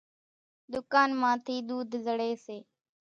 [0.71, 2.57] ۮُڪانَ مان ٿِي ۮوڌ زڙيَ سي۔